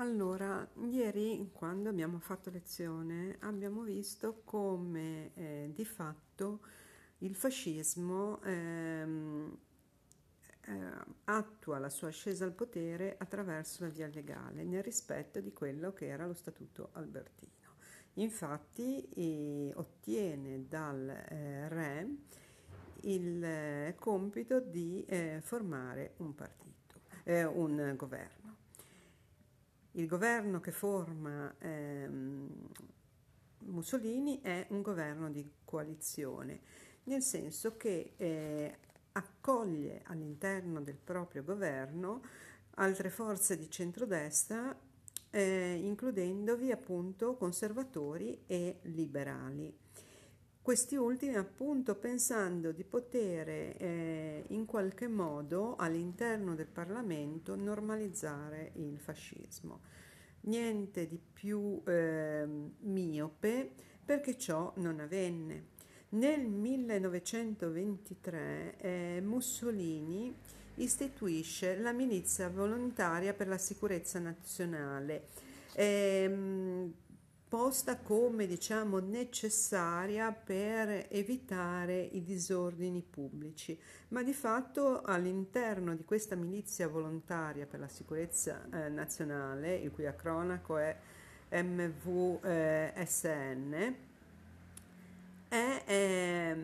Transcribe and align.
Allora, 0.00 0.64
ieri 0.84 1.50
quando 1.52 1.88
abbiamo 1.88 2.20
fatto 2.20 2.50
lezione 2.50 3.36
abbiamo 3.40 3.82
visto 3.82 4.42
come 4.44 5.32
eh, 5.34 5.70
di 5.74 5.84
fatto 5.84 6.60
il 7.18 7.34
fascismo 7.34 8.40
ehm, 8.42 9.58
eh, 10.66 10.80
attua 11.24 11.78
la 11.80 11.88
sua 11.90 12.08
ascesa 12.08 12.44
al 12.44 12.52
potere 12.52 13.16
attraverso 13.18 13.82
la 13.82 13.90
via 13.90 14.06
legale, 14.06 14.62
nel 14.62 14.84
rispetto 14.84 15.40
di 15.40 15.52
quello 15.52 15.92
che 15.92 16.06
era 16.06 16.26
lo 16.26 16.34
Statuto 16.34 16.90
albertino. 16.92 17.74
Infatti 18.14 19.08
eh, 19.16 19.72
ottiene 19.74 20.68
dal 20.68 21.08
eh, 21.08 21.68
re 21.68 22.08
il 23.02 23.42
eh, 23.42 23.96
compito 23.98 24.60
di 24.60 25.04
eh, 25.08 25.40
formare 25.42 26.14
un 26.18 26.34
partito, 26.36 27.00
un 27.56 27.94
governo. 27.96 28.37
Il 29.98 30.06
governo 30.06 30.60
che 30.60 30.70
forma 30.70 31.52
ehm, 31.58 32.68
Mussolini 33.64 34.40
è 34.40 34.64
un 34.70 34.80
governo 34.80 35.28
di 35.28 35.44
coalizione, 35.64 36.60
nel 37.04 37.20
senso 37.20 37.76
che 37.76 38.12
eh, 38.16 38.78
accoglie 39.10 40.02
all'interno 40.04 40.80
del 40.80 40.98
proprio 41.02 41.42
governo 41.42 42.22
altre 42.74 43.10
forze 43.10 43.58
di 43.58 43.68
centrodestra, 43.68 44.72
eh, 45.30 45.80
includendovi 45.82 46.70
appunto 46.70 47.34
conservatori 47.34 48.44
e 48.46 48.78
liberali. 48.82 49.76
Questi 50.68 50.96
ultimi 50.96 51.34
appunto 51.34 51.94
pensando 51.94 52.72
di 52.72 52.84
poter 52.84 53.48
eh, 53.48 54.44
in 54.48 54.66
qualche 54.66 55.08
modo 55.08 55.76
all'interno 55.76 56.54
del 56.54 56.66
Parlamento 56.66 57.56
normalizzare 57.56 58.72
il 58.74 58.98
fascismo. 58.98 59.80
Niente 60.42 61.08
di 61.08 61.18
più 61.18 61.80
eh, 61.86 62.46
miope 62.80 63.70
perché 64.04 64.36
ciò 64.36 64.70
non 64.76 65.00
avvenne. 65.00 65.68
Nel 66.10 66.46
1923 66.46 68.76
eh, 68.76 69.22
Mussolini 69.24 70.36
istituisce 70.74 71.78
la 71.78 71.92
milizia 71.92 72.50
volontaria 72.50 73.32
per 73.32 73.48
la 73.48 73.56
sicurezza 73.56 74.18
nazionale. 74.18 75.28
Ehm, 75.72 76.92
posta 77.48 77.96
come 77.96 78.46
diciamo 78.46 78.98
necessaria 78.98 80.30
per 80.32 81.06
evitare 81.08 81.98
i 81.98 82.22
disordini 82.22 83.02
pubblici, 83.02 83.78
ma 84.08 84.22
di 84.22 84.34
fatto 84.34 85.00
all'interno 85.00 85.94
di 85.94 86.04
questa 86.04 86.36
milizia 86.36 86.88
volontaria 86.88 87.64
per 87.64 87.80
la 87.80 87.88
sicurezza 87.88 88.68
eh, 88.70 88.90
nazionale, 88.90 89.76
il 89.76 89.90
cui 89.90 90.06
acronaco 90.06 90.76
è 90.76 90.94
MVSN, 91.50 92.44
è, 95.48 95.82
è, 95.86 96.56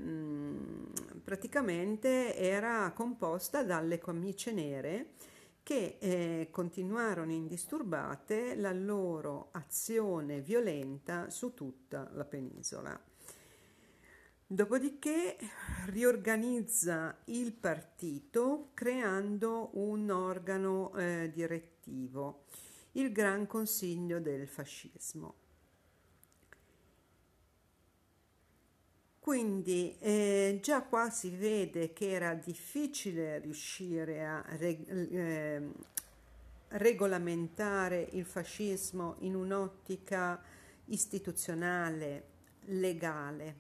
praticamente 1.25 2.37
era 2.37 2.93
composta 2.95 3.63
dalle 3.63 3.99
camicie 3.99 4.53
nere 4.53 5.07
che 5.65 5.97
eh, 5.99 6.49
continuarono 6.51 7.33
indisturbate 7.33 8.55
la 8.55 8.73
loro 8.73 9.49
azione 9.53 10.41
violenta 10.41 11.31
su 11.31 11.55
tutta 11.55 12.09
la 12.13 12.27
penisola. 12.27 13.03
Dopodiché 14.47 15.39
riorganizza 15.87 17.19
il 17.25 17.55
partito 17.55 18.73
creando 18.75 19.71
un 19.73 20.11
organo 20.11 20.95
eh, 20.97 21.31
direttivo, 21.33 22.45
il 22.93 23.11
Gran 23.11 23.47
Consiglio 23.47 24.21
del 24.21 24.47
Fascismo. 24.47 25.44
Quindi 29.25 29.97
eh, 30.01 30.59
già 30.61 30.83
qua 30.83 31.09
si 31.09 31.31
vede 31.31 31.95
che 31.95 32.11
era 32.11 32.35
difficile 32.35 33.39
riuscire 33.39 34.23
a 34.23 34.45
reg- 34.59 34.87
eh, 34.87 35.73
regolamentare 36.69 38.07
il 38.13 38.27
fascismo 38.27 39.17
in 39.21 39.35
un'ottica 39.35 40.43
istituzionale, 40.89 42.25
legale, 42.65 43.57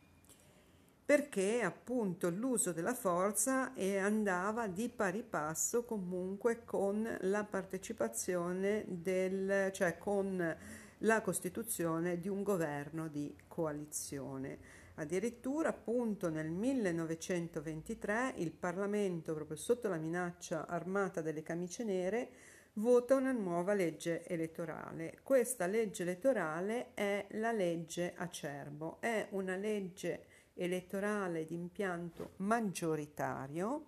perché 1.02 1.62
appunto 1.62 2.28
l'uso 2.28 2.72
della 2.72 2.92
forza 2.92 3.72
andava 3.72 4.66
di 4.66 4.90
pari 4.90 5.22
passo 5.22 5.84
comunque 5.84 6.66
con 6.66 7.08
la 7.22 7.42
partecipazione 7.42 8.84
del, 8.86 9.70
cioè 9.72 9.96
con 9.96 10.56
la 10.98 11.22
costituzione 11.22 12.20
di 12.20 12.28
un 12.28 12.42
governo 12.42 13.08
di 13.08 13.34
coalizione. 13.48 14.82
Addirittura 14.96 15.70
appunto 15.70 16.30
nel 16.30 16.50
1923 16.50 18.34
il 18.36 18.52
Parlamento, 18.52 19.34
proprio 19.34 19.56
sotto 19.56 19.88
la 19.88 19.96
minaccia 19.96 20.68
armata 20.68 21.20
delle 21.20 21.42
camicie 21.42 21.82
nere, 21.82 22.30
vota 22.74 23.16
una 23.16 23.32
nuova 23.32 23.74
legge 23.74 24.24
elettorale. 24.24 25.18
Questa 25.24 25.66
legge 25.66 26.02
elettorale 26.02 26.94
è 26.94 27.26
la 27.32 27.50
legge 27.50 28.14
Acerbo, 28.16 29.00
è 29.00 29.26
una 29.30 29.56
legge 29.56 30.26
elettorale 30.54 31.44
di 31.44 31.54
impianto 31.54 32.34
maggioritario. 32.36 33.86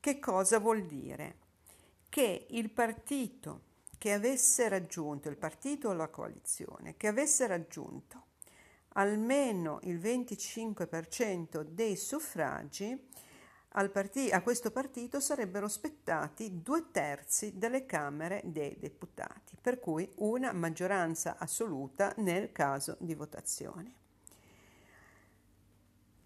Che 0.00 0.18
cosa 0.18 0.58
vuol 0.58 0.86
dire? 0.86 1.36
Che 2.08 2.46
il 2.48 2.70
partito 2.70 3.70
che 3.98 4.12
avesse 4.12 4.68
raggiunto, 4.70 5.28
il 5.28 5.36
partito 5.36 5.90
o 5.90 5.92
la 5.92 6.08
coalizione, 6.08 6.96
che 6.96 7.08
avesse 7.08 7.46
raggiunto 7.46 8.30
almeno 8.94 9.78
il 9.82 9.98
25% 9.98 11.62
dei 11.62 11.96
suffragi 11.96 13.10
part- 13.90 14.32
a 14.32 14.42
questo 14.42 14.70
partito 14.70 15.20
sarebbero 15.20 15.68
spettati 15.68 16.60
due 16.62 16.90
terzi 16.90 17.56
delle 17.56 17.86
Camere 17.86 18.42
dei 18.44 18.76
deputati, 18.78 19.56
per 19.60 19.80
cui 19.80 20.10
una 20.16 20.52
maggioranza 20.52 21.36
assoluta 21.38 22.12
nel 22.18 22.52
caso 22.52 22.96
di 23.00 23.14
votazione. 23.14 23.94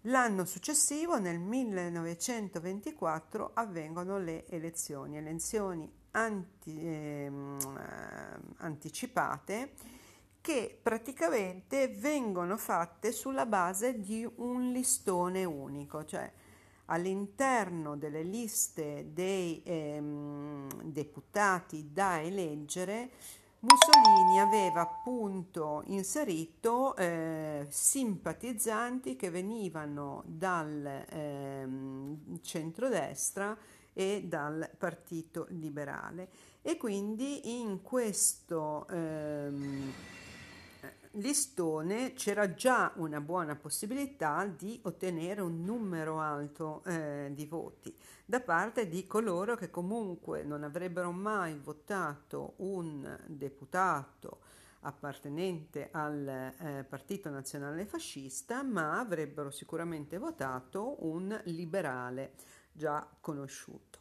L'anno 0.01 0.45
successivo, 0.45 1.17
nel 1.19 1.39
1924, 1.39 3.51
avvengono 3.53 4.19
le 4.19 4.45
elezioni, 4.47 5.17
elezioni 5.17 5.91
anti, 6.11 6.79
eh, 6.79 7.31
anticipate 8.57 9.71
che 10.47 10.79
praticamente 10.81 11.89
vengono 11.89 12.55
fatte 12.55 13.11
sulla 13.11 13.45
base 13.45 13.99
di 13.99 14.25
un 14.35 14.71
listone 14.71 15.43
unico, 15.43 16.05
cioè 16.05 16.31
all'interno 16.85 17.97
delle 17.97 18.23
liste 18.23 19.09
dei 19.11 19.61
ehm, 19.65 20.83
deputati 20.83 21.89
da 21.91 22.21
eleggere 22.21 23.09
Mussolini 23.59 24.39
aveva 24.39 24.79
appunto 24.79 25.83
inserito 25.87 26.95
eh, 26.95 27.67
simpatizzanti 27.67 29.17
che 29.17 29.29
venivano 29.29 30.23
dal 30.27 31.07
ehm, 31.09 32.39
centrodestra 32.39 33.57
e 33.91 34.23
dal 34.25 34.69
Partito 34.77 35.45
Liberale. 35.49 36.29
E 36.61 36.77
quindi 36.77 37.59
in 37.59 37.81
questo 37.81 38.87
ehm, 38.87 39.91
listone 41.11 42.13
c'era 42.13 42.53
già 42.53 42.91
una 42.95 43.21
buona 43.21 43.55
possibilità 43.55 44.45
di 44.45 44.79
ottenere 44.83 45.41
un 45.41 45.63
numero 45.63 46.19
alto 46.19 46.83
eh, 46.85 47.31
di 47.33 47.45
voti 47.45 47.95
da 48.29 48.41
parte 48.41 48.89
di 48.89 49.07
coloro 49.07 49.55
che 49.55 49.69
comunque 49.69 50.43
non 50.43 50.63
avrebbero 50.63 51.11
mai 51.11 51.57
votato 51.57 52.55
un 52.57 53.17
deputato 53.25 54.41
appartenente 54.81 55.87
al 55.91 56.27
eh, 56.27 56.85
Partito 56.87 57.29
Nazionale 57.29 57.85
Fascista, 57.85 58.63
ma 58.63 58.99
avrebbero 58.99 59.49
sicuramente 59.49 60.17
votato 60.17 60.97
un 61.05 61.39
liberale 61.45 62.33
già 62.73 63.07
conosciuto. 63.21 63.96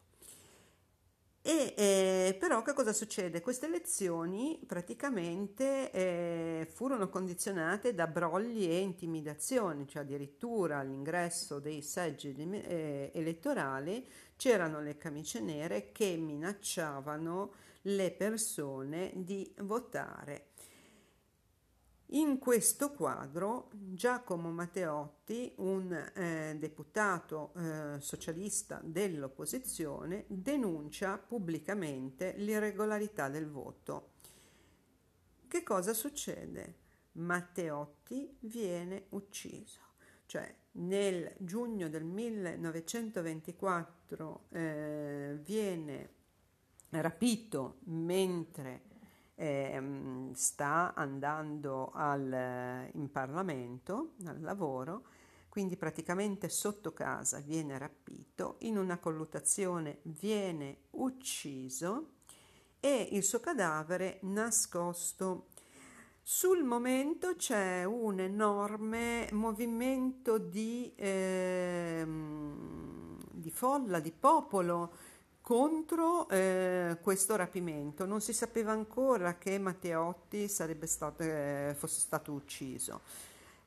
E 1.48 1.74
eh, 1.76 2.36
però 2.40 2.60
che 2.62 2.72
cosa 2.72 2.92
succede? 2.92 3.40
Queste 3.40 3.66
elezioni 3.66 4.60
praticamente 4.66 5.92
eh, 5.92 6.68
furono 6.68 7.08
condizionate 7.08 7.94
da 7.94 8.08
brogli 8.08 8.64
e 8.64 8.80
intimidazioni, 8.80 9.86
cioè 9.86 10.02
addirittura 10.02 10.78
all'ingresso 10.78 11.60
dei 11.60 11.82
seggi 11.82 12.34
eh, 12.34 13.12
elettorali 13.14 14.04
c'erano 14.34 14.80
le 14.80 14.96
camicie 14.96 15.38
nere 15.38 15.92
che 15.92 16.16
minacciavano 16.16 17.52
le 17.82 18.10
persone 18.10 19.12
di 19.14 19.48
votare 19.58 20.46
in 22.10 22.38
questo 22.38 22.92
quadro 22.92 23.70
Giacomo 23.72 24.50
Matteotti, 24.50 25.52
un 25.56 25.92
eh, 25.92 26.56
deputato 26.58 27.52
eh, 27.56 28.00
socialista 28.00 28.80
dell'opposizione, 28.82 30.24
denuncia 30.28 31.18
pubblicamente 31.18 32.34
l'irregolarità 32.36 33.28
del 33.28 33.48
voto 33.48 34.14
che 35.48 35.62
cosa 35.62 35.94
succede? 35.94 36.84
Matteotti 37.12 38.36
viene 38.40 39.06
ucciso, 39.10 39.78
cioè 40.26 40.52
nel 40.72 41.32
giugno 41.38 41.88
del 41.88 42.02
1924 42.04 44.46
eh, 44.50 45.38
viene 45.40 46.14
rapito 46.90 47.78
mentre 47.84 48.82
eh, 49.36 50.30
sta 50.32 50.94
andando 50.94 51.90
al, 51.94 52.88
in 52.92 53.10
Parlamento, 53.10 54.14
al 54.24 54.40
lavoro, 54.40 55.04
quindi 55.48 55.76
praticamente 55.76 56.48
sotto 56.48 56.92
casa 56.92 57.38
viene 57.40 57.78
rapito, 57.78 58.56
in 58.60 58.76
una 58.76 58.98
colluttazione 58.98 60.00
viene 60.02 60.78
ucciso 60.90 62.14
e 62.80 63.08
il 63.12 63.22
suo 63.22 63.40
cadavere 63.40 64.18
nascosto. 64.22 65.48
Sul 66.22 66.64
momento 66.64 67.36
c'è 67.36 67.84
un 67.84 68.18
enorme 68.18 69.28
movimento 69.32 70.38
di, 70.38 70.92
eh, 70.96 72.04
di 73.30 73.50
folla, 73.50 74.00
di 74.00 74.12
popolo 74.12 74.92
contro 75.46 76.28
eh, 76.28 76.98
questo 77.00 77.36
rapimento. 77.36 78.04
Non 78.04 78.20
si 78.20 78.32
sapeva 78.32 78.72
ancora 78.72 79.38
che 79.38 79.56
Matteotti 79.60 80.48
stato, 80.48 81.22
eh, 81.22 81.72
fosse 81.78 82.00
stato 82.00 82.32
ucciso. 82.32 83.02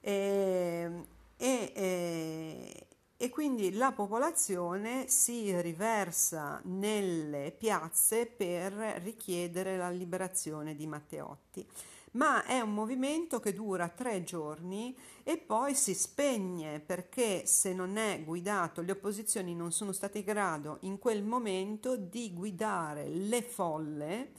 E, 0.01 1.05
e, 1.37 1.71
e, 1.73 2.87
e, 3.15 3.29
quindi 3.29 3.71
la 3.75 3.93
popolazione 3.93 5.07
si 5.07 5.57
riversa 5.61 6.59
nelle 6.65 7.55
piazze 7.57 8.25
per 8.25 8.73
richiedere 9.01 9.77
la 9.77 9.89
liberazione 9.89 10.75
di 10.75 10.85
Matteotti 10.85 11.65
ma 12.11 12.43
è 12.45 12.59
un 12.59 12.73
movimento 12.73 13.39
che 13.39 13.53
dura 13.53 13.89
tre 13.89 14.23
giorni 14.23 14.97
e 15.23 15.37
poi 15.37 15.75
si 15.75 15.93
spegne 15.93 16.79
perché 16.79 17.45
se 17.45 17.73
non 17.73 17.97
è 17.97 18.23
guidato, 18.23 18.81
le 18.81 18.93
opposizioni 18.93 19.53
non 19.55 19.71
sono 19.71 19.91
state 19.91 20.19
in 20.19 20.23
grado 20.23 20.77
in 20.81 20.97
quel 20.97 21.23
momento 21.23 21.95
di 21.95 22.33
guidare 22.33 23.07
le 23.07 23.41
folle, 23.41 24.31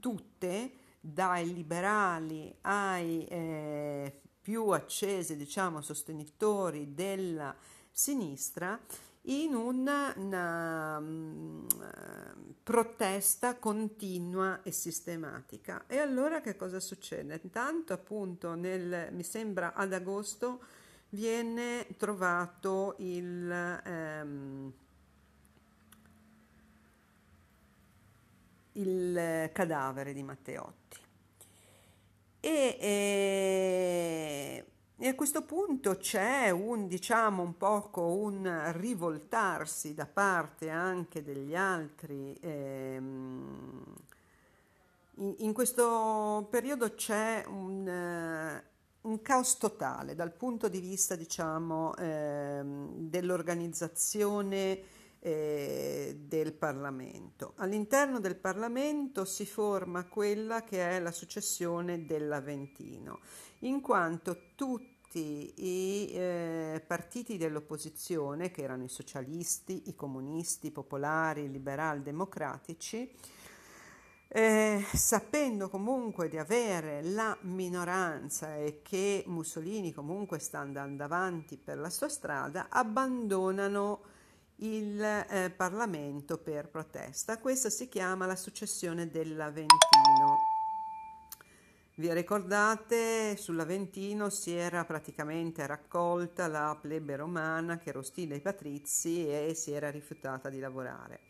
tutte, 0.00 0.72
dai 1.00 1.52
liberali 1.52 2.54
ai 2.62 3.24
eh, 3.26 4.20
più 4.40 4.68
accesi, 4.68 5.36
diciamo, 5.36 5.80
sostenitori 5.80 6.94
della 6.94 7.54
sinistra, 7.90 8.80
in 9.28 9.54
una, 9.54 10.14
una 10.16 10.98
um, 10.98 11.66
protesta 12.62 13.56
continua 13.56 14.62
e 14.62 14.72
sistematica. 14.72 15.84
E 15.86 15.98
allora 15.98 16.40
che 16.40 16.56
cosa 16.56 16.80
succede? 16.80 17.40
Intanto 17.42 17.92
appunto 17.92 18.54
nel, 18.54 19.08
mi 19.12 19.22
sembra 19.22 19.74
ad 19.74 19.92
agosto 19.92 20.60
viene 21.10 21.86
trovato 21.96 22.94
il, 22.98 23.50
ehm, 23.50 24.72
il 28.72 29.50
cadavere 29.52 30.12
di 30.12 30.22
Matteotti. 30.22 30.96
E, 32.40 32.78
e 32.80 34.64
e 35.00 35.06
a 35.06 35.14
questo 35.14 35.42
punto 35.42 35.96
c'è 35.96 36.50
un, 36.50 36.88
diciamo, 36.88 37.40
un 37.40 37.56
poco 37.56 38.02
un 38.02 38.72
rivoltarsi 38.78 39.94
da 39.94 40.06
parte 40.06 40.70
anche 40.70 41.22
degli 41.22 41.54
altri. 41.54 42.36
Ehm, 42.40 43.94
in, 45.18 45.34
in, 45.38 45.52
questo 45.52 46.48
periodo 46.50 46.94
c'è 46.94 47.44
un, 47.46 47.86
uh, 47.86 49.08
un, 49.08 49.22
caos 49.22 49.56
totale 49.56 50.16
dal 50.16 50.32
punto 50.32 50.66
di 50.66 50.80
vista, 50.80 51.14
diciamo, 51.14 51.94
ehm, 51.94 53.08
dell'organizzazione 53.08 54.80
eh, 55.20 56.18
del 56.26 56.52
Parlamento. 56.54 57.52
All'interno 57.56 58.18
del 58.18 58.36
Parlamento 58.36 59.24
si 59.24 59.46
forma 59.46 60.06
quella 60.06 60.64
che 60.64 60.90
è 60.90 60.98
la 60.98 61.12
successione 61.12 62.04
dell'Aventino 62.04 63.20
in 63.60 63.80
quanto 63.80 64.52
tutti 64.54 65.52
i 65.56 66.12
eh, 66.12 66.82
partiti 66.86 67.36
dell'opposizione, 67.36 68.50
che 68.50 68.62
erano 68.62 68.84
i 68.84 68.88
socialisti, 68.88 69.84
i 69.86 69.94
comunisti, 69.94 70.66
i 70.66 70.70
popolari, 70.70 71.44
i 71.44 71.50
liberal 71.50 72.02
democratici, 72.02 73.10
eh, 74.30 74.84
sapendo 74.92 75.70
comunque 75.70 76.28
di 76.28 76.36
avere 76.36 77.02
la 77.02 77.36
minoranza 77.42 78.56
e 78.56 78.82
che 78.82 79.24
Mussolini 79.26 79.92
comunque 79.92 80.38
sta 80.38 80.58
andando 80.58 81.02
avanti 81.02 81.56
per 81.56 81.78
la 81.78 81.88
sua 81.88 82.08
strada, 82.08 82.66
abbandonano 82.68 84.02
il 84.56 85.00
eh, 85.02 85.50
Parlamento 85.56 86.36
per 86.38 86.68
protesta. 86.68 87.38
Questa 87.38 87.70
si 87.70 87.88
chiama 87.88 88.26
la 88.26 88.36
successione 88.36 89.08
dell'Aventino. 89.08 90.57
Vi 91.98 92.12
ricordate, 92.12 93.36
sull'Aventino 93.36 94.30
si 94.30 94.52
era 94.52 94.84
praticamente 94.84 95.66
raccolta 95.66 96.46
la 96.46 96.78
plebe 96.80 97.16
romana 97.16 97.76
che 97.78 97.88
era 97.88 97.98
ostile 97.98 98.34
ai 98.34 98.40
patrizi 98.40 99.28
e 99.28 99.52
si 99.56 99.72
era 99.72 99.90
rifiutata 99.90 100.48
di 100.48 100.60
lavorare. 100.60 101.22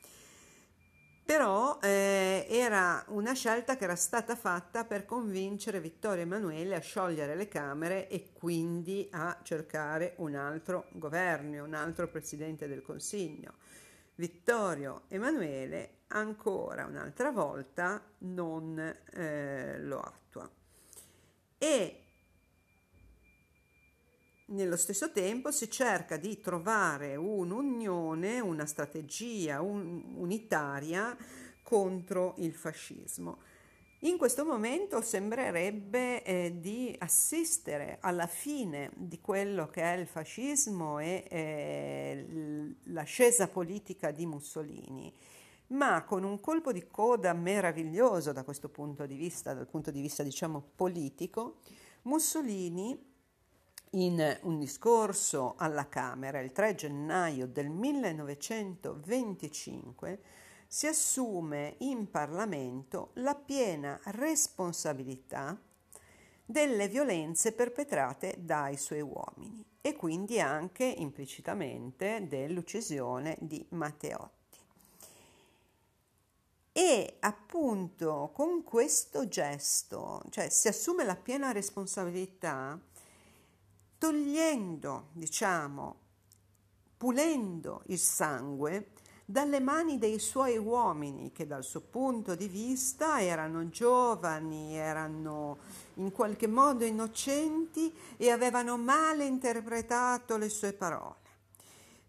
Però 1.25 1.79
eh, 1.81 2.47
era 2.51 3.03
una 3.09 3.33
scelta 3.33 3.79
che 3.79 3.85
era 3.85 3.97
stata 3.97 4.37
fatta 4.37 4.85
per 4.85 5.07
convincere 5.07 5.81
Vittorio 5.81 6.25
Emanuele 6.25 6.75
a 6.75 6.81
sciogliere 6.81 7.35
le 7.35 7.49
Camere 7.49 8.07
e 8.07 8.35
quindi 8.35 9.09
a 9.13 9.41
cercare 9.43 10.17
un 10.19 10.35
altro 10.35 10.89
governo, 10.93 11.65
un 11.65 11.73
altro 11.73 12.09
presidente 12.09 12.69
del 12.69 12.83
Consiglio. 12.83 13.55
Vittorio 14.17 15.05
Emanuele 15.09 16.01
ancora 16.09 16.85
un'altra 16.85 17.31
volta 17.31 18.03
non 18.19 18.79
eh, 18.79 19.79
lo 19.81 20.01
attua 20.01 20.57
e 21.59 22.03
nello 24.47 24.77
stesso 24.77 25.13
tempo 25.13 25.51
si 25.51 25.71
cerca 25.71 26.17
di 26.17 26.41
trovare 26.41 27.17
un'unione, 27.17 28.41
una 28.41 28.65
strategia 28.65 29.61
un, 29.61 30.15
unitaria 30.15 31.17
contro 31.63 32.35
il 32.39 32.55
fascismo. 32.55 33.41
In 34.03 34.17
questo 34.17 34.45
momento 34.45 35.03
sembrerebbe 35.03 36.23
eh, 36.23 36.61
di 36.61 36.95
assistere 36.99 37.99
alla 38.01 38.29
fine 38.29 38.93
di 38.95 39.21
quello 39.21 39.67
che 39.67 39.83
è 39.83 39.97
il 39.97 40.07
fascismo 40.07 41.01
e 41.01 41.25
eh, 41.29 42.75
l'ascesa 42.85 43.49
politica 43.49 44.13
di 44.13 44.25
Mussolini 44.25 45.13
ma 45.69 46.05
con 46.05 46.25
un 46.25 46.41
colpo 46.41 46.73
di 46.73 46.87
coda 46.89 47.33
meraviglioso 47.33 48.33
da 48.33 48.45
questo 48.45 48.69
punto 48.69 49.07
di 49.07 49.17
vista, 49.17 49.55
dal 49.55 49.67
punto 49.67 49.91
di 49.91 50.01
vista 50.01 50.23
diciamo 50.23 50.63
politico, 50.75 51.57
Mussolini 52.03 53.07
in 53.93 54.39
un 54.43 54.59
discorso 54.59 55.55
alla 55.57 55.89
Camera 55.89 56.41
il 56.41 56.53
3 56.53 56.75
gennaio 56.75 57.47
del 57.47 57.71
1925 57.71 60.21
si 60.67 60.87
assume 60.87 61.77
in 61.79 62.11
Parlamento 62.11 63.13
la 63.15 63.35
piena 63.35 63.99
responsabilità 64.05 65.59
delle 66.45 66.89
violenze 66.89 67.53
perpetrate 67.53 68.35
dai 68.39 68.77
suoi 68.77 69.01
uomini 69.01 69.65
e 69.81 69.97
quindi 69.97 70.39
anche 70.41 70.85
implicitamente 70.85 72.27
dell'uccisione 72.29 73.39
di 73.41 73.65
Matteotti. 73.71 74.38
E 76.81 77.17
appunto 77.19 78.31
con 78.33 78.63
questo 78.63 79.27
gesto, 79.27 80.23
cioè 80.31 80.49
si 80.49 80.69
assume 80.69 81.03
la 81.03 81.17
piena 81.17 81.51
responsabilità, 81.51 82.79
togliendo, 83.99 85.09
diciamo, 85.11 85.97
pulendo 86.97 87.83
il 87.87 87.99
sangue 87.99 88.91
dalle 89.25 89.59
mani 89.59 89.99
dei 89.99 90.21
suoi 90.21 90.57
uomini 90.57 91.33
che 91.33 91.49
dal 91.49 91.65
suo 91.65 91.81
punto 91.81 92.37
di 92.37 92.47
vista 92.47 93.21
erano 93.21 93.71
giovani, 93.71 94.77
erano 94.77 95.59
in 95.95 96.13
qualche 96.13 96.47
modo 96.47 96.85
innocenti 96.85 97.93
e 98.17 98.31
avevano 98.31 98.79
male 98.79 99.25
interpretato 99.25 100.37
le 100.37 100.49
sue 100.49 100.73
parole 100.75 101.27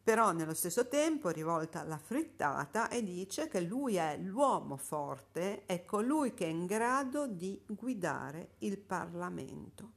però 0.10 0.32
nello 0.32 0.56
stesso 0.56 0.88
tempo 0.88 1.30
rivolta 1.30 1.84
la 1.84 2.00
frittata 2.00 2.90
e 2.90 3.04
dice 3.04 3.48
che 3.48 3.62
lui 3.62 3.98
è 3.98 4.18
l'uomo 4.18 4.76
forte, 4.76 5.68
è 5.68 5.86
colui 5.86 6.34
che 6.34 6.46
è 6.46 6.50
in 6.50 6.66
grado 6.66 7.28
di 7.28 7.62
guidare 7.68 8.54
il 8.60 8.80
Parlamento. 8.80 9.92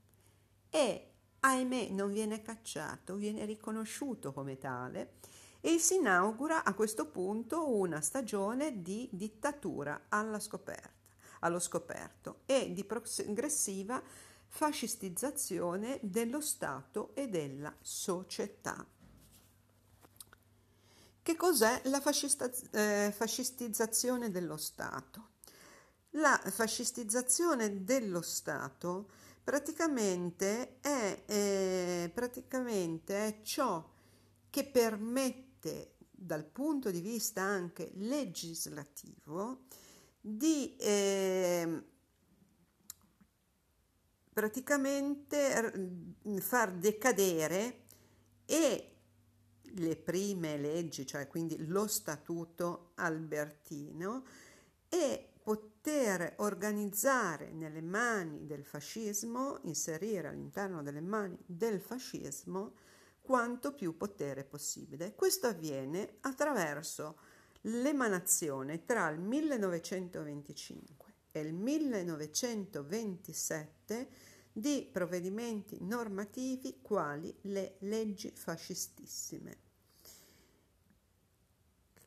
E, 0.68 1.12
ahimè, 1.40 1.88
non 1.92 2.12
viene 2.12 2.42
cacciato, 2.42 3.14
viene 3.14 3.46
riconosciuto 3.46 4.34
come 4.34 4.58
tale 4.58 5.14
e 5.62 5.78
si 5.78 5.94
inaugura 5.94 6.62
a 6.62 6.74
questo 6.74 7.06
punto 7.06 7.74
una 7.74 8.02
stagione 8.02 8.82
di 8.82 9.08
dittatura 9.10 10.08
alla 10.10 10.40
scoperta. 10.40 10.90
allo 11.40 11.58
scoperto 11.58 12.40
e 12.44 12.70
di 12.74 12.84
progressiva 12.84 14.02
fascistizzazione 14.46 16.00
dello 16.02 16.42
Stato 16.42 17.12
e 17.14 17.28
della 17.28 17.74
società. 17.80 18.86
Che 21.22 21.36
cos'è 21.36 21.82
la 21.84 22.02
eh, 22.72 23.12
fascistizzazione 23.14 24.32
dello 24.32 24.56
Stato? 24.56 25.28
La 26.16 26.36
fascistizzazione 26.50 27.84
dello 27.84 28.22
Stato 28.22 29.08
praticamente 29.44 30.80
è, 30.80 31.22
eh, 31.24 32.10
praticamente 32.12 33.26
è 33.26 33.40
ciò 33.42 33.88
che 34.50 34.64
permette 34.64 35.94
dal 36.10 36.44
punto 36.44 36.90
di 36.90 37.00
vista 37.00 37.40
anche 37.40 37.92
legislativo 37.94 39.66
di 40.20 40.74
eh, 40.76 41.84
praticamente 44.32 46.10
far 46.40 46.72
decadere 46.72 47.84
e 48.44 48.91
le 49.76 49.96
prime 49.96 50.56
leggi, 50.56 51.06
cioè 51.06 51.26
quindi 51.26 51.66
lo 51.66 51.86
statuto 51.86 52.92
albertino, 52.94 54.24
e 54.88 55.28
poter 55.42 56.34
organizzare 56.36 57.50
nelle 57.50 57.82
mani 57.82 58.46
del 58.46 58.64
fascismo, 58.64 59.58
inserire 59.62 60.28
all'interno 60.28 60.82
delle 60.82 61.00
mani 61.00 61.36
del 61.44 61.80
fascismo 61.80 62.74
quanto 63.20 63.72
più 63.72 63.96
potere 63.96 64.44
possibile. 64.44 65.14
Questo 65.14 65.46
avviene 65.46 66.16
attraverso 66.20 67.18
l'emanazione 67.62 68.84
tra 68.84 69.08
il 69.08 69.20
1925 69.20 71.14
e 71.32 71.40
il 71.40 71.54
1927 71.54 74.08
di 74.52 74.88
provvedimenti 74.90 75.78
normativi 75.80 76.78
quali 76.82 77.34
le 77.42 77.76
leggi 77.80 78.30
fascistissime 78.34 79.70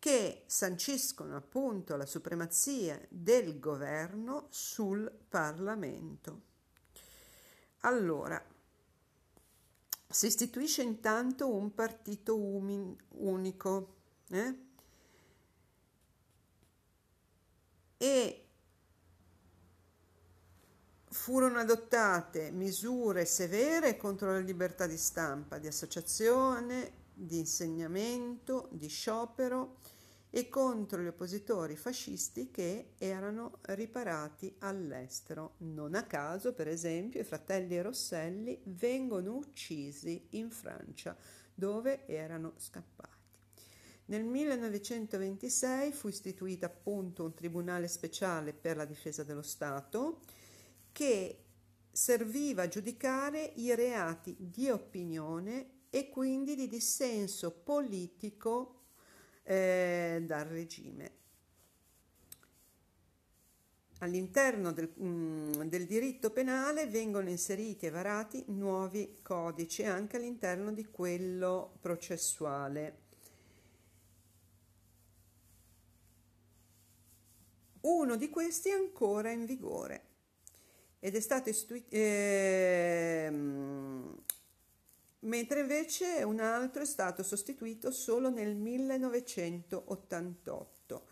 che 0.05 0.43
sanciscono 0.45 1.35
appunto 1.35 1.95
la 1.95 2.05
supremazia 2.05 3.03
del 3.09 3.59
governo 3.59 4.45
sul 4.51 5.11
Parlamento. 5.27 6.41
Allora, 7.79 8.39
si 10.07 10.27
istituisce 10.27 10.83
intanto 10.83 11.51
un 11.51 11.73
partito 11.73 12.37
unico 12.37 13.95
eh? 14.29 14.59
e 17.97 18.44
furono 21.25 21.57
adottate 21.57 22.51
misure 22.51 23.25
severe 23.25 23.97
contro 23.97 24.31
la 24.31 24.37
libertà 24.37 24.85
di 24.85 24.95
stampa, 24.95 25.57
di 25.57 25.65
associazione, 25.65 26.91
di 27.15 27.39
insegnamento, 27.39 28.69
di 28.71 28.87
sciopero 28.87 29.77
e 30.29 30.49
contro 30.49 31.01
gli 31.01 31.07
oppositori 31.07 31.75
fascisti 31.75 32.51
che 32.51 32.91
erano 32.99 33.57
riparati 33.61 34.53
all'estero. 34.59 35.55
Non 35.61 35.95
a 35.95 36.03
caso, 36.03 36.53
per 36.53 36.67
esempio, 36.67 37.21
i 37.21 37.23
fratelli 37.23 37.81
Rosselli 37.81 38.61
vengono 38.65 39.33
uccisi 39.33 40.27
in 40.33 40.51
Francia, 40.51 41.17
dove 41.55 42.05
erano 42.05 42.53
scappati. 42.57 43.13
Nel 44.05 44.23
1926 44.23 45.91
fu 45.91 46.07
istituito 46.07 46.67
appunto 46.67 47.23
un 47.23 47.33
tribunale 47.33 47.87
speciale 47.87 48.53
per 48.53 48.77
la 48.77 48.85
difesa 48.85 49.23
dello 49.23 49.41
Stato 49.41 50.19
che 50.95 51.39
serviva 51.91 52.63
a 52.63 52.67
giudicare 52.69 53.51
i 53.55 53.75
reati 53.75 54.33
di 54.39 54.69
opinione 54.69 55.87
e 55.89 56.07
quindi 56.07 56.55
di 56.55 56.69
dissenso 56.69 57.51
politico 57.51 58.83
eh, 59.43 60.23
dal 60.25 60.45
regime. 60.45 61.11
All'interno 63.99 64.71
del, 64.71 64.89
mm, 64.97 65.63
del, 65.63 65.85
diritto 65.85 66.31
penale 66.31 66.87
vengono 66.87 67.29
inseriti 67.29 67.87
e 67.87 67.89
varati 67.89 68.45
nuovi 68.47 69.17
codici 69.21 69.83
anche 69.83 70.15
all'interno 70.15 70.71
di 70.71 70.85
quello 70.85 71.75
processuale. 71.81 73.03
Uno 77.81 78.15
di 78.15 78.29
questi 78.29 78.69
è 78.69 78.73
ancora 78.73 79.29
in 79.31 79.43
vigore 79.43 80.13
ed 81.05 81.15
è 81.15 81.19
stato 81.19 81.49
istituito, 81.49 81.87
eh, 81.91 83.29
mentre 85.19 85.59
invece 85.59 86.23
un 86.23 86.39
altro 86.39 86.81
è 86.81 86.85
stato 86.85 87.21
sostituito 87.21 87.91
solo 87.91 88.31
nel 88.31 88.55
1988. 88.55 91.05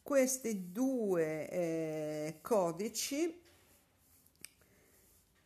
Questi 0.00 0.72
due 0.72 1.50
eh, 1.50 2.38
codici 2.40 3.38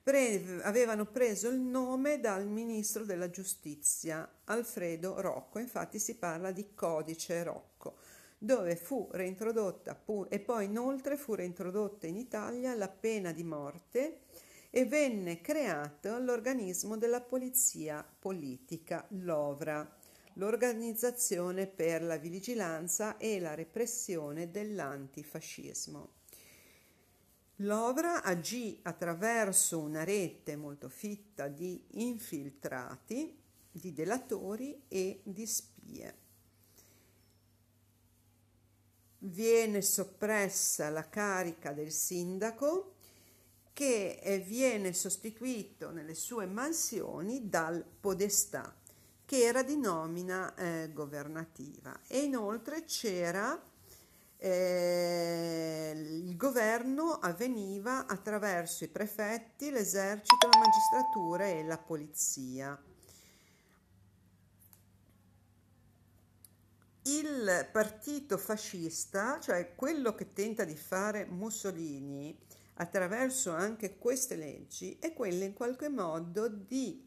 pre- 0.00 0.60
avevano 0.62 1.06
preso 1.06 1.48
il 1.48 1.58
nome 1.58 2.20
dal 2.20 2.46
ministro 2.46 3.04
della 3.04 3.30
giustizia 3.30 4.30
Alfredo 4.44 5.20
Rocco, 5.20 5.58
infatti 5.58 5.98
si 5.98 6.14
parla 6.14 6.52
di 6.52 6.72
codice 6.72 7.42
Rocco, 7.42 7.96
dove 8.38 8.76
fu 8.76 9.08
reintrodotta 9.10 10.00
e 10.28 10.38
poi 10.38 10.66
inoltre 10.66 11.16
fu 11.16 11.34
reintrodotta 11.34 12.06
in 12.06 12.16
Italia 12.16 12.74
la 12.74 12.88
pena 12.88 13.32
di 13.32 13.42
morte 13.42 14.20
e 14.70 14.84
venne 14.84 15.40
creato 15.40 16.18
l'organismo 16.18 16.96
della 16.96 17.20
polizia 17.20 18.06
politica, 18.18 19.04
l'OVRA, 19.10 19.96
l'Organizzazione 20.34 21.66
per 21.66 22.02
la 22.02 22.16
vigilanza 22.16 23.16
e 23.16 23.40
la 23.40 23.54
repressione 23.54 24.50
dell'antifascismo. 24.50 26.16
L'OVRA 27.62 28.22
agì 28.22 28.78
attraverso 28.82 29.80
una 29.80 30.04
rete 30.04 30.54
molto 30.54 30.88
fitta 30.88 31.48
di 31.48 31.82
infiltrati, 31.92 33.36
di 33.68 33.92
delatori 33.92 34.84
e 34.86 35.22
di 35.24 35.44
spie. 35.44 36.27
Viene 39.20 39.82
soppressa 39.82 40.90
la 40.90 41.08
carica 41.08 41.72
del 41.72 41.90
sindaco 41.90 42.94
che 43.72 44.42
viene 44.44 44.92
sostituito 44.92 45.90
nelle 45.90 46.14
sue 46.14 46.46
mansioni 46.46 47.48
dal 47.48 47.84
podestà, 48.00 48.74
che 49.24 49.42
era 49.42 49.62
di 49.62 49.76
nomina 49.76 50.54
eh, 50.54 50.90
governativa. 50.92 52.00
E 52.08 52.22
inoltre 52.22 52.84
c'era 52.84 53.60
eh, 54.36 55.92
il 55.94 56.36
governo 56.36 57.12
avveniva 57.14 58.06
attraverso 58.06 58.84
i 58.84 58.88
prefetti, 58.88 59.70
l'esercito, 59.70 60.48
la 60.48 60.58
magistratura 60.58 61.46
e 61.46 61.64
la 61.64 61.78
polizia. 61.78 62.80
Il 67.10 67.66
partito 67.72 68.36
fascista, 68.36 69.40
cioè 69.40 69.74
quello 69.74 70.14
che 70.14 70.34
tenta 70.34 70.64
di 70.64 70.76
fare 70.76 71.24
Mussolini, 71.24 72.38
attraverso 72.74 73.50
anche 73.50 73.96
queste 73.96 74.36
leggi 74.36 74.98
è 75.00 75.14
quella 75.14 75.46
in 75.46 75.54
qualche 75.54 75.88
modo 75.88 76.48
di 76.48 77.02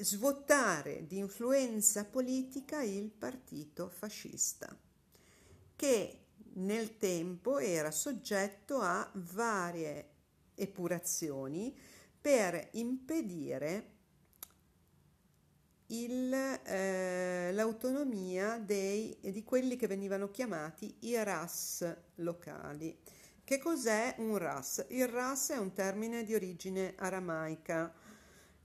svuotare 0.00 1.06
di 1.06 1.18
influenza 1.18 2.04
politica 2.04 2.82
il 2.82 3.08
partito 3.08 3.88
fascista, 3.88 4.76
che 5.76 6.18
nel 6.54 6.96
tempo 6.96 7.60
era 7.60 7.92
soggetto 7.92 8.80
a 8.80 9.08
varie 9.14 10.08
epurazioni 10.56 11.72
per 12.20 12.70
impedire 12.72 13.98
il, 15.90 16.32
eh, 16.32 17.50
l'autonomia 17.52 18.58
dei, 18.58 19.16
di 19.20 19.42
quelli 19.44 19.76
che 19.76 19.86
venivano 19.86 20.30
chiamati 20.30 20.94
i 21.00 21.22
RAS 21.22 21.96
locali. 22.16 22.96
Che 23.42 23.58
cos'è 23.58 24.14
un 24.18 24.36
RAS? 24.38 24.86
Il 24.90 25.08
RAS 25.08 25.50
è 25.50 25.56
un 25.56 25.72
termine 25.72 26.22
di 26.24 26.34
origine 26.34 26.94
aramaica 26.96 27.92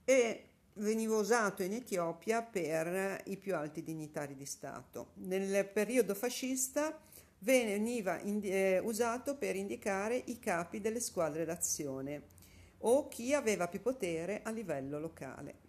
e 0.03 0.49
veniva 0.73 1.17
usato 1.17 1.63
in 1.63 1.73
Etiopia 1.73 2.43
per 2.43 3.21
i 3.25 3.37
più 3.37 3.55
alti 3.55 3.81
dignitari 3.81 4.35
di 4.35 4.45
Stato. 4.45 5.11
Nel 5.15 5.67
periodo 5.67 6.13
fascista 6.13 6.99
veniva 7.39 8.19
indi- 8.19 8.49
eh, 8.49 8.79
usato 8.79 9.37
per 9.37 9.55
indicare 9.55 10.21
i 10.25 10.37
capi 10.37 10.81
delle 10.81 10.99
squadre 10.99 11.45
d'azione 11.45 12.33
o 12.79 13.07
chi 13.07 13.33
aveva 13.33 13.67
più 13.67 13.81
potere 13.81 14.41
a 14.43 14.51
livello 14.51 14.99
locale 14.99 15.64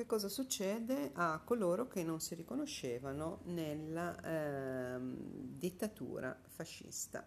che 0.00 0.06
cosa 0.06 0.30
succede 0.30 1.10
a 1.12 1.42
coloro 1.44 1.86
che 1.86 2.02
non 2.02 2.20
si 2.20 2.34
riconoscevano 2.34 3.40
nella 3.44 4.18
eh, 4.22 4.98
dittatura 4.98 6.34
fascista. 6.46 7.22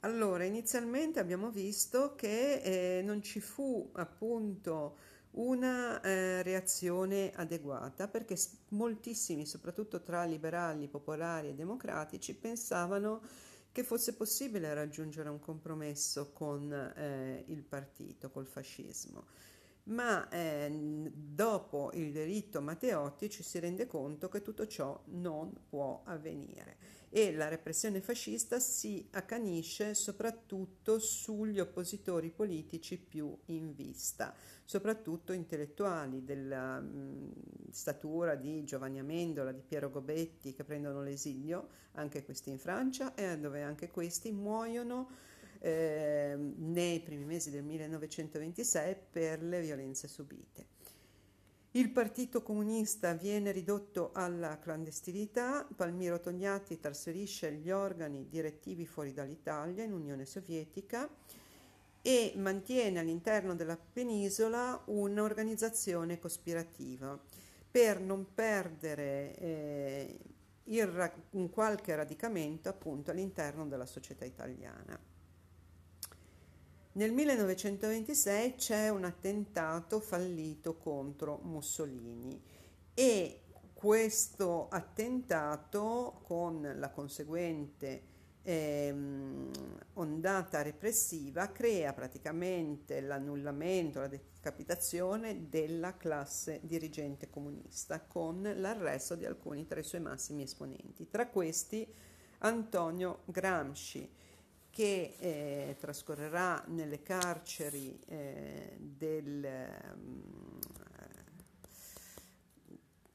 Allora, 0.00 0.44
inizialmente 0.44 1.18
abbiamo 1.18 1.50
visto 1.50 2.14
che 2.14 2.98
eh, 2.98 3.02
non 3.02 3.22
ci 3.22 3.40
fu 3.40 3.88
appunto 3.94 4.98
una 5.30 5.98
eh, 6.02 6.42
reazione 6.42 7.32
adeguata 7.34 8.06
perché 8.06 8.36
moltissimi, 8.68 9.46
soprattutto 9.46 10.02
tra 10.02 10.24
liberali, 10.24 10.88
popolari 10.88 11.48
e 11.48 11.54
democratici, 11.54 12.34
pensavano 12.34 13.22
che 13.72 13.82
fosse 13.82 14.12
possibile 14.12 14.74
raggiungere 14.74 15.30
un 15.30 15.40
compromesso 15.40 16.32
con 16.32 16.70
eh, 16.70 17.44
il 17.46 17.62
partito, 17.62 18.28
col 18.28 18.46
fascismo. 18.46 19.24
Ma 19.86 20.26
eh, 20.30 21.10
dopo 21.12 21.90
il 21.92 22.10
delitto 22.10 22.62
Matteotti 22.62 23.28
ci 23.28 23.42
si 23.42 23.58
rende 23.58 23.86
conto 23.86 24.28
che 24.28 24.40
tutto 24.40 24.66
ciò 24.66 24.98
non 25.08 25.52
può 25.68 26.00
avvenire 26.04 27.02
e 27.16 27.32
la 27.32 27.46
repressione 27.46 28.00
fascista 28.00 28.58
si 28.58 29.06
accanisce 29.12 29.94
soprattutto 29.94 30.98
sugli 30.98 31.60
oppositori 31.60 32.30
politici 32.30 32.98
più 32.98 33.32
in 33.46 33.72
vista, 33.72 34.34
soprattutto 34.64 35.32
intellettuali 35.32 36.24
della 36.24 36.80
mh, 36.80 37.70
statura 37.70 38.34
di 38.34 38.64
Giovanni 38.64 38.98
Amendola, 38.98 39.52
di 39.52 39.62
Piero 39.62 39.90
Gobetti 39.90 40.54
che 40.54 40.64
prendono 40.64 41.02
l'esilio, 41.02 41.68
anche 41.92 42.24
questi 42.24 42.50
in 42.50 42.58
Francia, 42.58 43.14
e 43.14 43.38
dove 43.38 43.62
anche 43.62 43.90
questi 43.90 44.32
muoiono 44.32 45.08
eh, 45.64 46.36
nei 46.36 47.00
primi 47.00 47.24
mesi 47.24 47.50
del 47.50 47.62
1926 47.64 48.96
per 49.10 49.42
le 49.42 49.62
violenze 49.62 50.08
subite. 50.08 50.66
Il 51.70 51.88
Partito 51.90 52.42
Comunista 52.42 53.14
viene 53.14 53.50
ridotto 53.50 54.10
alla 54.12 54.58
clandestinità, 54.58 55.66
Palmiro 55.74 56.20
Togliatti 56.20 56.78
trasferisce 56.78 57.50
gli 57.54 57.70
organi 57.70 58.28
direttivi 58.28 58.84
fuori 58.84 59.14
dall'Italia 59.14 59.82
in 59.84 59.92
Unione 59.92 60.26
Sovietica 60.26 61.08
e 62.02 62.34
mantiene 62.36 62.98
all'interno 62.98 63.56
della 63.56 63.78
penisola 63.78 64.80
un'organizzazione 64.84 66.18
cospirativa 66.18 67.18
per 67.70 68.00
non 68.00 68.34
perdere 68.34 69.34
eh, 69.36 70.18
un 71.30 71.50
qualche 71.50 71.96
radicamento 71.96 72.68
appunto 72.68 73.10
all'interno 73.10 73.66
della 73.66 73.86
società 73.86 74.26
italiana. 74.26 75.12
Nel 76.96 77.10
1926 77.10 78.54
c'è 78.54 78.88
un 78.88 79.02
attentato 79.02 79.98
fallito 79.98 80.76
contro 80.76 81.40
Mussolini 81.42 82.40
e 82.94 83.40
questo 83.72 84.68
attentato 84.68 86.20
con 86.22 86.72
la 86.76 86.90
conseguente 86.90 88.02
ehm, 88.42 89.50
ondata 89.94 90.62
repressiva 90.62 91.50
crea 91.50 91.92
praticamente 91.94 93.00
l'annullamento, 93.00 93.98
la 93.98 94.06
decapitazione 94.06 95.48
della 95.48 95.96
classe 95.96 96.60
dirigente 96.62 97.28
comunista 97.28 98.02
con 98.02 98.40
l'arresto 98.54 99.16
di 99.16 99.24
alcuni 99.24 99.66
tra 99.66 99.80
i 99.80 99.84
suoi 99.84 100.00
massimi 100.00 100.44
esponenti, 100.44 101.08
tra 101.10 101.26
questi 101.26 101.92
Antonio 102.38 103.22
Gramsci 103.24 104.22
che 104.74 105.14
eh, 105.20 105.76
trascorrerà 105.78 106.64
nelle 106.66 107.00
carceri 107.00 107.96
eh, 108.08 108.74
del, 108.76 109.46
um, 109.94 110.58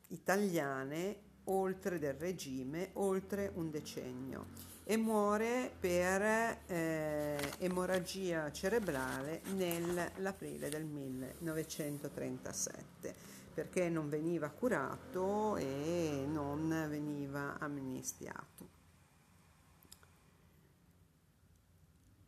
italiane 0.08 1.18
oltre 1.46 1.98
del 2.00 2.14
regime 2.14 2.92
oltre 2.94 3.52
un 3.56 3.72
decennio 3.72 4.46
e 4.86 4.96
muore 4.96 5.70
per 5.78 6.62
eh, 6.68 7.38
emorragia 7.58 8.50
cerebrale 8.54 9.42
nell'aprile 9.56 10.70
del 10.70 10.86
1937 10.86 13.14
perché 13.54 13.90
non 13.90 14.08
veniva 14.08 14.48
curato 14.48 15.58
e 15.58 16.24
non 16.26 16.70
veniva 16.88 17.58
amnistiato. 17.60 18.79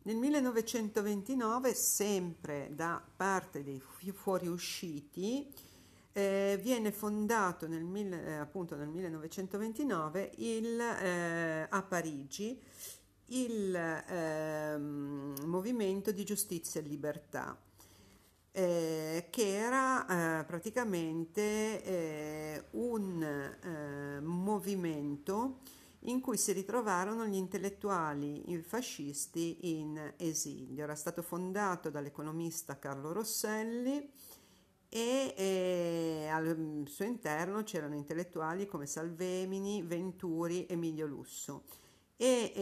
Nel 0.04 0.16
1929, 0.16 1.74
sempre 1.74 2.72
da 2.74 3.00
parte 3.16 3.62
dei 3.62 3.80
fuoriusciti, 3.80 5.46
eh, 6.12 6.58
viene 6.60 6.90
fondato 6.90 7.68
nel, 7.68 8.12
eh, 8.12 8.34
appunto 8.34 8.74
nel 8.74 8.88
1929 8.88 10.32
il, 10.38 10.80
eh, 10.80 11.68
a 11.70 11.82
Parigi 11.82 12.60
il 13.26 13.72
ehm, 13.74 15.36
Movimento 15.44 16.10
di 16.10 16.24
Giustizia 16.24 16.80
e 16.80 16.84
Libertà, 16.84 17.56
eh, 18.50 19.28
che 19.30 19.56
era 19.56 20.40
eh, 20.40 20.44
praticamente 20.44 22.64
un 22.72 24.20
movimento 24.20 25.60
in 26.04 26.20
cui 26.20 26.36
si 26.36 26.52
ritrovarono 26.52 27.26
gli 27.26 27.36
intellettuali 27.36 28.42
fascisti 28.62 29.80
in 29.80 30.14
esilio. 30.16 30.84
Era 30.84 30.94
stato 30.94 31.22
fondato 31.22 31.90
dall'economista 31.90 32.78
Carlo 32.78 33.12
Rosselli 33.12 34.10
e, 34.88 35.34
e 35.36 36.28
al 36.30 36.84
suo 36.86 37.04
interno 37.04 37.62
c'erano 37.62 37.94
intellettuali 37.94 38.66
come 38.66 38.86
Salvemini, 38.86 39.82
Venturi, 39.82 40.66
Emilio 40.68 41.06
Lusso 41.06 41.64
e, 42.16 42.52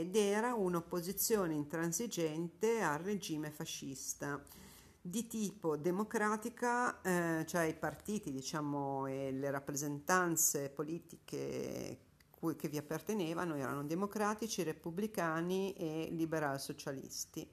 ed 0.00 0.14
era 0.14 0.54
un'opposizione 0.54 1.54
intransigente 1.54 2.80
al 2.82 2.98
regime 2.98 3.50
fascista 3.50 4.42
di 5.02 5.26
tipo 5.26 5.76
democratica, 5.76 7.00
eh, 7.00 7.46
cioè 7.46 7.62
i 7.62 7.74
partiti 7.74 8.30
diciamo, 8.30 9.06
e 9.06 9.32
le 9.32 9.50
rappresentanze 9.50 10.68
politiche 10.68 12.08
che 12.56 12.68
vi 12.68 12.78
appartenevano 12.78 13.56
erano 13.56 13.84
democratici, 13.84 14.62
repubblicani 14.62 15.72
e 15.74 16.08
liberal 16.10 16.60
socialisti, 16.60 17.48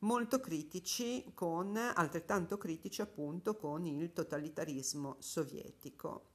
molto 0.00 0.40
critici 0.40 1.32
con, 1.34 1.76
altrettanto 1.76 2.56
critici 2.58 3.02
appunto 3.02 3.56
con 3.56 3.86
il 3.86 4.12
totalitarismo 4.12 5.16
sovietico 5.18 6.30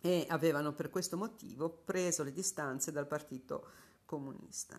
e 0.00 0.26
avevano 0.28 0.72
per 0.74 0.90
questo 0.90 1.16
motivo 1.16 1.70
preso 1.70 2.24
le 2.24 2.32
distanze 2.32 2.90
dal 2.90 3.06
partito 3.06 3.66
comunista. 4.04 4.78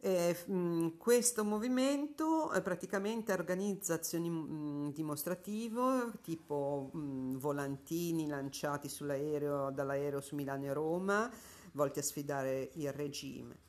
Eh, 0.00 0.36
mh, 0.46 0.96
questo 0.96 1.44
movimento 1.44 2.52
eh, 2.52 2.62
praticamente 2.62 3.32
organizza 3.32 3.94
azioni 3.94 4.30
mh, 4.30 4.92
dimostrative 4.92 6.12
tipo 6.22 6.90
mh, 6.92 7.36
volantini 7.36 8.28
lanciati 8.28 8.88
sull'aereo, 8.88 9.70
dall'aereo 9.70 10.20
su 10.20 10.36
Milano 10.36 10.66
e 10.66 10.72
Roma, 10.72 11.30
volti 11.72 11.98
a 11.98 12.02
sfidare 12.02 12.70
il 12.74 12.92
regime. 12.92 13.66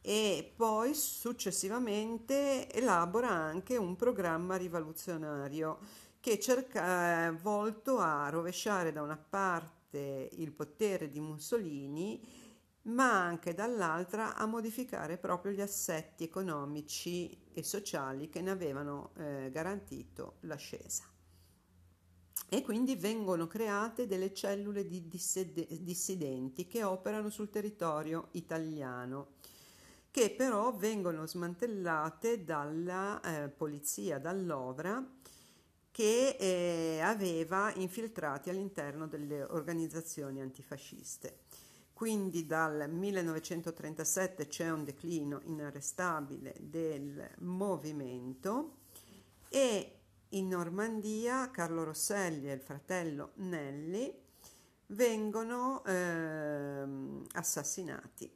E 0.00 0.52
poi 0.56 0.94
successivamente 0.94 2.68
elabora 2.72 3.28
anche 3.28 3.76
un 3.76 3.94
programma 3.94 4.56
rivoluzionario 4.56 5.78
che 6.18 6.40
cerca, 6.40 7.28
eh, 7.28 7.32
volto 7.32 7.98
a 7.98 8.28
rovesciare 8.28 8.92
da 8.92 9.02
una 9.02 9.16
parte 9.16 10.28
il 10.32 10.52
potere 10.52 11.08
di 11.08 11.20
Mussolini, 11.20 12.20
ma 12.82 13.12
anche 13.12 13.54
dall'altra 13.54 14.34
a 14.34 14.46
modificare 14.46 15.18
proprio 15.18 15.52
gli 15.52 15.60
assetti 15.60 16.24
economici 16.24 17.50
e 17.52 17.62
sociali 17.62 18.28
che 18.28 18.40
ne 18.40 18.50
avevano 18.50 19.12
eh, 19.16 19.50
garantito 19.52 20.36
l'ascesa 20.40 21.04
e 22.54 22.60
quindi 22.60 22.96
vengono 22.96 23.46
create 23.46 24.06
delle 24.06 24.34
cellule 24.34 24.86
di 24.86 25.08
dissidenti 25.08 26.66
che 26.66 26.82
operano 26.84 27.30
sul 27.30 27.48
territorio 27.48 28.28
italiano 28.32 29.28
che 30.10 30.34
però 30.36 30.70
vengono 30.76 31.26
smantellate 31.26 32.44
dalla 32.44 33.18
eh, 33.22 33.48
polizia, 33.48 34.18
dall'Ovra, 34.18 35.02
che 35.90 36.36
eh, 36.38 37.00
aveva 37.00 37.72
infiltrati 37.76 38.50
all'interno 38.50 39.06
delle 39.06 39.44
organizzazioni 39.44 40.42
antifasciste. 40.42 41.38
Quindi 41.94 42.44
dal 42.44 42.90
1937 42.90 44.48
c'è 44.48 44.70
un 44.70 44.84
declino 44.84 45.40
inarrestabile 45.44 46.54
del 46.60 47.30
movimento 47.38 48.80
e 49.48 50.01
in 50.32 50.48
Normandia 50.48 51.50
Carlo 51.50 51.84
Rosselli 51.84 52.48
e 52.48 52.54
il 52.54 52.60
fratello 52.60 53.32
Nelli 53.36 54.14
vengono 54.86 55.84
eh, 55.84 56.84
assassinati. 57.32 58.30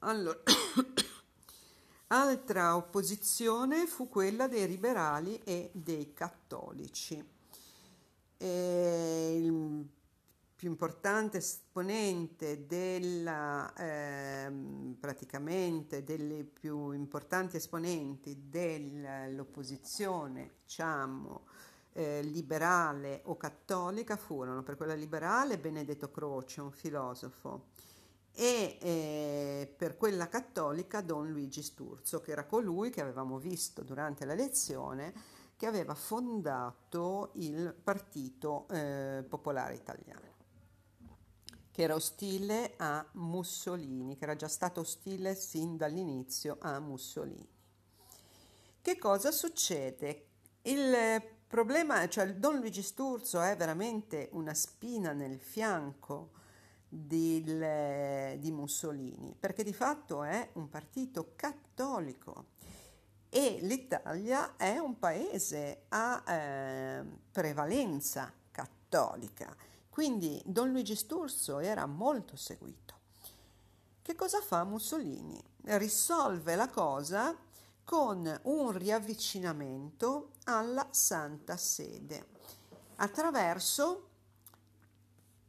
Allora, 0.00 0.42
altra 2.08 2.76
opposizione 2.76 3.86
fu 3.86 4.08
quella 4.08 4.48
dei 4.48 4.66
liberali 4.66 5.40
e 5.44 5.70
dei 5.72 6.12
cattolici. 6.12 7.24
E 8.36 9.36
il 9.40 9.86
più 10.62 10.70
importante 10.70 11.38
esponente 11.38 12.68
della, 12.68 13.74
eh, 13.74 14.48
praticamente 15.00 16.04
delle 16.04 16.44
più 16.44 16.92
importanti 16.92 17.56
esponenti 17.56 18.48
dell'opposizione, 18.48 20.58
diciamo, 20.62 21.46
eh, 21.94 22.22
liberale 22.22 23.22
o 23.24 23.36
cattolica 23.36 24.16
furono 24.16 24.62
per 24.62 24.76
quella 24.76 24.94
liberale 24.94 25.58
Benedetto 25.58 26.12
Croce, 26.12 26.60
un 26.60 26.70
filosofo, 26.70 27.70
e 28.30 28.78
eh, 28.80 29.74
per 29.76 29.96
quella 29.96 30.28
cattolica 30.28 31.00
Don 31.00 31.28
Luigi 31.28 31.60
Sturzo, 31.60 32.20
che 32.20 32.30
era 32.30 32.46
colui 32.46 32.90
che 32.90 33.00
avevamo 33.00 33.38
visto 33.38 33.82
durante 33.82 34.24
la 34.24 34.34
lezione 34.34 35.12
che 35.56 35.66
aveva 35.66 35.96
fondato 35.96 37.32
il 37.34 37.74
Partito 37.82 38.68
eh, 38.68 39.24
Popolare 39.28 39.74
Italiano 39.74 40.31
che 41.72 41.82
era 41.82 41.94
ostile 41.94 42.74
a 42.76 43.04
Mussolini, 43.12 44.16
che 44.16 44.24
era 44.24 44.36
già 44.36 44.46
stato 44.46 44.80
ostile 44.80 45.34
sin 45.34 45.76
dall'inizio 45.76 46.58
a 46.60 46.78
Mussolini. 46.78 47.48
Che 48.82 48.98
cosa 48.98 49.30
succede? 49.30 50.26
Il 50.62 51.22
problema, 51.46 52.06
cioè 52.08 52.34
Don 52.34 52.58
Luigi 52.58 52.82
Sturzo 52.82 53.40
è 53.40 53.56
veramente 53.56 54.28
una 54.32 54.54
spina 54.54 55.12
nel 55.12 55.40
fianco 55.40 56.32
di, 56.86 57.42
di 57.42 58.50
Mussolini, 58.50 59.34
perché 59.38 59.64
di 59.64 59.72
fatto 59.72 60.24
è 60.24 60.50
un 60.54 60.68
partito 60.68 61.32
cattolico 61.36 62.48
e 63.30 63.60
l'Italia 63.62 64.56
è 64.56 64.76
un 64.76 64.98
paese 64.98 65.84
a 65.88 66.22
eh, 66.30 67.02
prevalenza 67.30 68.30
cattolica 68.50 69.70
quindi 69.92 70.40
Don 70.46 70.70
Luigi 70.70 70.96
Sturzo 70.96 71.58
era 71.58 71.84
molto 71.84 72.34
seguito. 72.34 72.94
Che 74.00 74.14
cosa 74.14 74.40
fa 74.40 74.64
Mussolini? 74.64 75.38
Risolve 75.64 76.56
la 76.56 76.70
cosa 76.70 77.36
con 77.84 78.40
un 78.44 78.72
riavvicinamento 78.72 80.30
alla 80.44 80.88
Santa 80.92 81.58
Sede 81.58 82.26
attraverso 82.96 84.08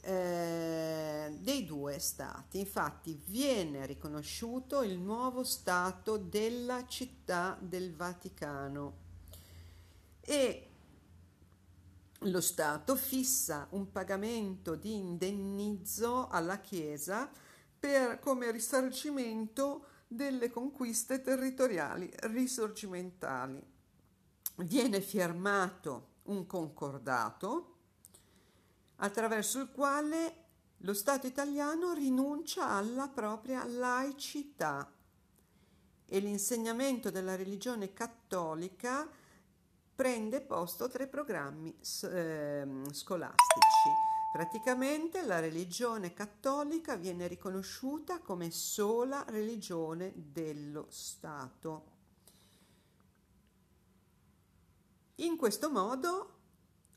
eh, 0.01 1.35
dei 1.39 1.65
due 1.65 1.97
stati. 1.97 2.59
Infatti 2.59 3.19
viene 3.25 3.87
riconosciuto 3.87 4.83
il 4.83 4.99
nuovo 4.99 5.43
stato 5.43 6.17
della 6.17 6.85
città 6.85 7.57
del 7.59 7.95
Vaticano 7.95 9.07
e 10.29 10.69
lo 12.19 12.39
Stato 12.39 12.95
fissa 12.95 13.65
un 13.71 13.91
pagamento 13.91 14.75
di 14.75 14.93
indennizzo 14.93 16.27
alla 16.27 16.59
Chiesa 16.59 17.31
per, 17.79 18.19
come 18.19 18.51
risarcimento 18.51 19.85
delle 20.07 20.51
conquiste 20.51 21.21
territoriali 21.21 22.11
risorgimentali. 22.25 23.59
Viene 24.57 25.01
firmato 25.01 26.17
un 26.25 26.45
concordato 26.45 27.77
attraverso 28.97 29.59
il 29.59 29.71
quale 29.71 30.35
lo 30.77 30.93
Stato 30.93 31.25
italiano 31.25 31.93
rinuncia 31.93 32.69
alla 32.69 33.07
propria 33.07 33.65
laicità 33.65 34.93
e 36.05 36.19
l'insegnamento 36.19 37.09
della 37.09 37.35
religione 37.35 37.93
cattolica 37.93 39.09
prende 39.99 40.39
posto 40.39 40.87
tra 40.87 41.03
i 41.03 41.09
programmi 41.09 41.77
eh, 42.03 42.65
scolastici. 42.91 43.89
Praticamente 44.31 45.25
la 45.25 45.41
religione 45.41 46.13
cattolica 46.13 46.95
viene 46.95 47.27
riconosciuta 47.27 48.19
come 48.19 48.49
sola 48.49 49.25
religione 49.27 50.13
dello 50.15 50.85
Stato. 50.87 51.83
In 55.15 55.35
questo 55.35 55.69
modo 55.69 56.35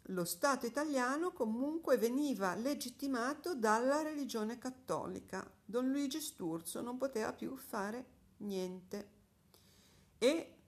lo 0.02 0.24
Stato 0.24 0.66
italiano 0.66 1.32
comunque 1.32 1.96
veniva 1.96 2.54
legittimato 2.54 3.56
dalla 3.56 4.02
religione 4.02 4.58
cattolica. 4.58 5.44
Don 5.64 5.90
Luigi 5.90 6.20
Sturzo 6.20 6.80
non 6.80 6.98
poteva 6.98 7.32
più 7.32 7.56
fare 7.56 8.06
niente. 8.36 9.10
E 10.18 10.61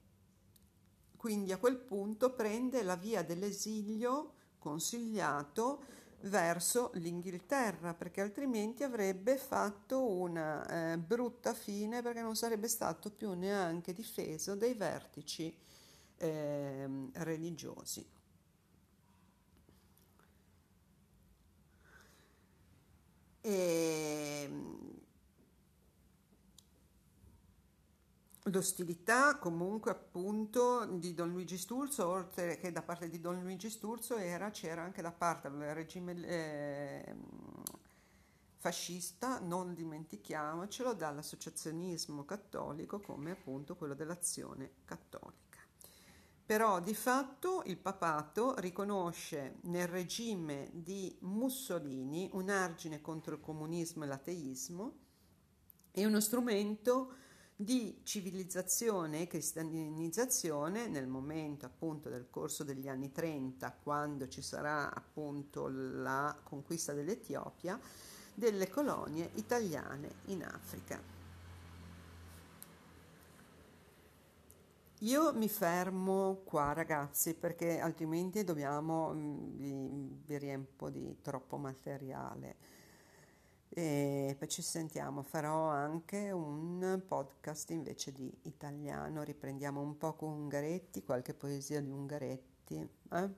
quindi 1.25 1.53
a 1.53 1.57
quel 1.57 1.79
punto 1.79 2.35
prende 2.35 2.83
la 2.83 2.97
via 2.97 3.23
dell'esilio 3.23 4.33
consigliato 4.59 5.85
verso 6.25 6.91
l'Inghilterra 6.97 7.95
perché 7.95 8.21
altrimenti 8.21 8.83
avrebbe 8.83 9.39
fatto 9.39 10.05
una 10.05 10.93
eh, 10.93 10.99
brutta 10.99 11.55
fine 11.55 12.03
perché 12.03 12.21
non 12.21 12.37
sarebbe 12.37 12.69
stato 12.69 13.11
più 13.11 13.33
neanche 13.33 13.95
difeso 13.95 14.55
dai 14.55 14.75
vertici 14.75 15.57
eh, 16.19 16.89
religiosi. 17.15 18.07
E, 23.41 24.51
L'ostilità 28.49 29.39
comunque 29.39 29.91
appunto 29.91 30.85
di 30.85 31.15
Don 31.15 31.31
Luigi 31.31 31.57
Sturzo, 31.57 32.07
oltre 32.07 32.59
che 32.59 32.73
da 32.73 32.83
parte 32.83 33.09
di 33.09 33.19
Don 33.19 33.41
Luigi 33.41 33.71
Sturzo, 33.71 34.17
era, 34.17 34.51
c'era 34.51 34.83
anche 34.83 35.01
da 35.01 35.13
parte 35.13 35.51
del 35.51 35.75
regime 35.75 36.13
eh, 36.27 37.17
fascista, 38.59 39.41
non 39.41 39.73
dimentichiamocelo, 39.73 40.93
dall'associazionismo 40.93 42.27
cattolico 42.27 43.01
come 43.01 43.31
appunto 43.31 43.77
quello 43.77 43.95
dell'azione 43.95 44.73
cattolica. 44.85 45.61
Però 46.45 46.81
di 46.81 46.95
fatto 46.95 47.63
il 47.65 47.79
papato 47.79 48.59
riconosce 48.61 49.57
nel 49.63 49.89
regime 49.89 50.69
di 50.71 51.17
Mussolini 51.21 52.29
un 52.35 52.51
argine 52.51 53.01
contro 53.01 53.37
il 53.37 53.41
comunismo 53.41 54.05
e 54.05 54.07
l'ateismo 54.07 54.99
e 55.91 56.05
uno 56.05 56.21
strumento 56.21 57.23
di 57.57 58.01
civilizzazione 58.03 59.23
e 59.23 59.27
cristianizzazione 59.29 60.89
nel 60.89 61.07
momento 61.07 61.67
appunto 61.67 62.09
del 62.09 62.29
corso 62.29 62.65
degli 62.65 62.89
anni 62.89 63.13
30 63.13 63.79
quando 63.83 64.27
ci 64.27 64.43
sarà 64.43 64.93
appunto 64.93 65.69
la 65.69 66.37
conquista 66.43 66.93
dell'Etiopia 66.93 67.79
delle 68.35 68.69
colonie 68.69 69.31
italiane 69.35 70.17
in 70.27 70.43
Africa. 70.43 71.01
Io 75.01 75.33
mi 75.35 75.49
fermo 75.49 76.41
qua 76.45 76.73
ragazzi 76.73 77.35
perché 77.35 77.79
altrimenti 77.79 78.43
dobbiamo, 78.43 79.13
mm, 79.13 79.57
vi, 79.57 79.89
vi 80.25 80.39
riempo 80.39 80.89
di 80.89 81.19
troppo 81.21 81.57
materiale 81.57 82.57
e 83.77 84.37
poi 84.39 84.49
ci 84.49 84.63
sentiamo, 84.63 85.25
farò 85.25 85.67
anche 85.67 86.31
un 86.31 87.03
podcast 87.05 87.71
invece 87.71 88.13
di 88.13 88.33
italiano, 88.43 89.25
riprendiamo 89.25 89.81
un 89.81 89.99
po' 89.99 90.15
con 90.15 90.31
Ungaretti, 90.31 91.03
qualche 91.03 91.35
poesia 91.35 91.81
di 91.81 91.91
Ungaretti 91.91 92.77
eh? 93.11 93.31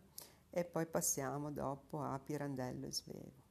e 0.51 0.64
poi 0.66 0.85
passiamo 0.85 1.51
dopo 1.51 2.03
a 2.03 2.18
Pirandello 2.18 2.87
e 2.87 2.92
Svevo. 2.92 3.45